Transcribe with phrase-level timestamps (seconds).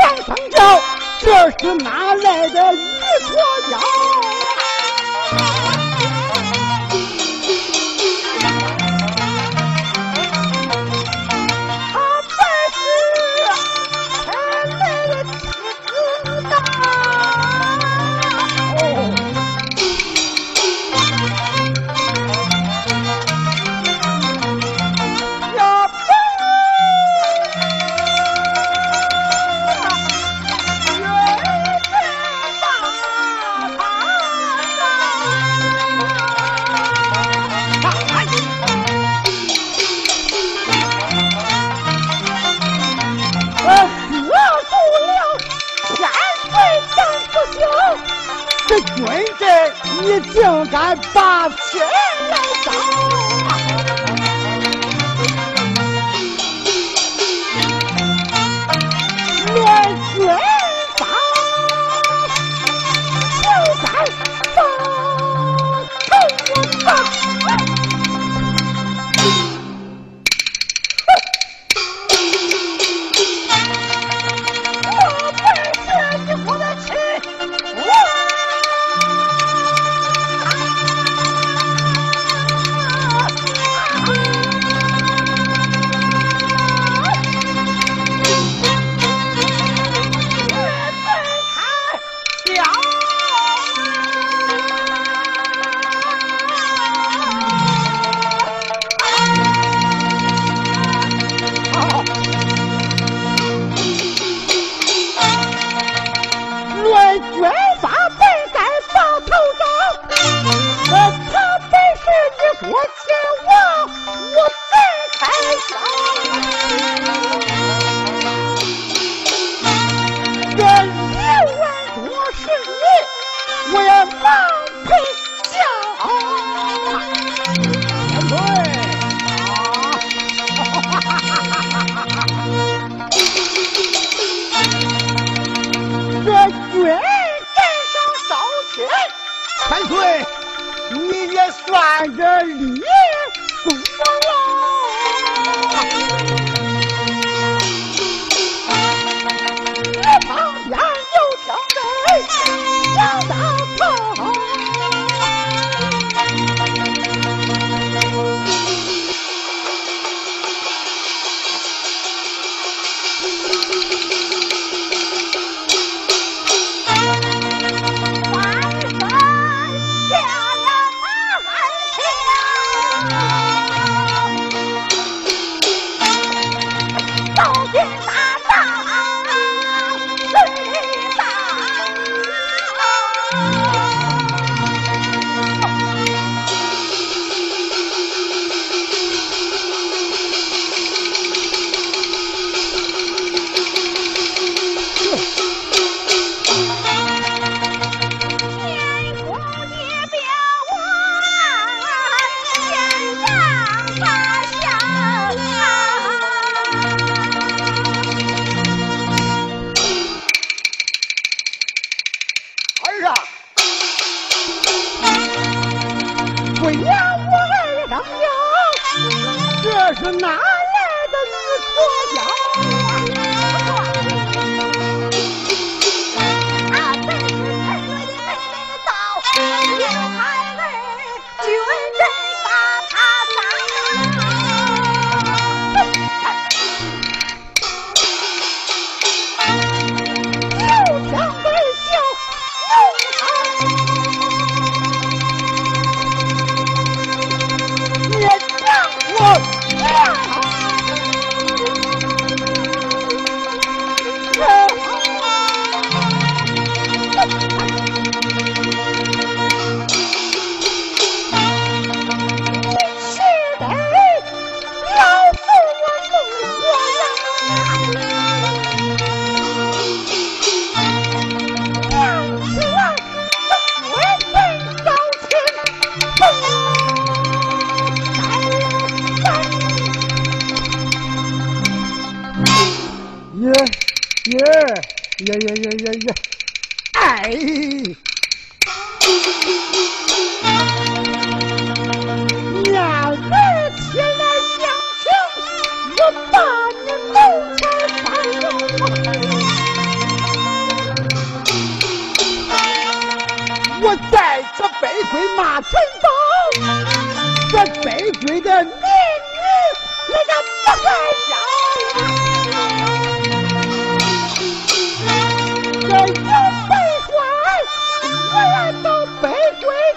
[0.00, 0.80] 皇上叫，
[1.20, 2.76] 这是哪来的一
[3.26, 3.36] 坨
[3.70, 3.80] 羊？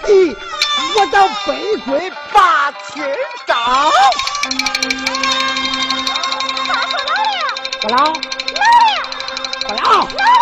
[0.06, 0.36] 地，
[0.98, 3.04] 我当北鬼把亲
[3.46, 3.92] 找。
[7.82, 8.14] 不老，不老，
[9.68, 10.33] 不老，老爷。